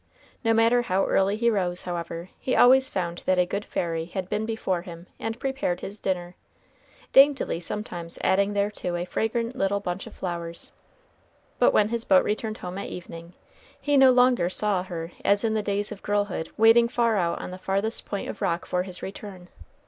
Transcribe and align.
No 0.43 0.51
matter 0.51 0.81
how 0.81 1.05
early 1.05 1.35
he 1.35 1.51
rose, 1.51 1.83
however, 1.83 2.29
he 2.39 2.55
always 2.55 2.89
found 2.89 3.19
that 3.27 3.37
a 3.37 3.45
good 3.45 3.63
fairy 3.63 4.05
had 4.05 4.29
been 4.29 4.47
before 4.47 4.81
him 4.81 5.05
and 5.19 5.39
prepared 5.39 5.81
his 5.81 5.99
dinner, 5.99 6.35
daintily 7.13 7.59
sometimes 7.59 8.17
adding 8.23 8.53
thereto 8.55 8.95
a 8.95 9.05
fragrant 9.05 9.55
little 9.55 9.79
bunch 9.79 10.07
of 10.07 10.15
flowers. 10.15 10.71
But 11.59 11.71
when 11.71 11.89
his 11.89 12.03
boat 12.03 12.23
returned 12.25 12.57
home 12.57 12.79
at 12.79 12.89
evening, 12.89 13.33
he 13.79 13.95
no 13.95 14.11
longer 14.11 14.49
saw 14.49 14.81
her 14.81 15.11
as 15.23 15.43
in 15.43 15.53
the 15.53 15.61
days 15.61 15.91
of 15.91 16.01
girlhood 16.01 16.49
waiting 16.57 16.87
far 16.87 17.15
out 17.17 17.37
on 17.39 17.51
the 17.51 17.59
farthest 17.59 18.03
point 18.03 18.27
of 18.27 18.41
rock 18.41 18.65
for 18.65 18.81
his 18.81 19.03
return. 19.03 19.49